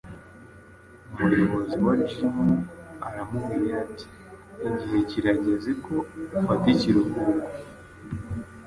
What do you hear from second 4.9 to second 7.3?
kirageze ko ufata ikiruhuko.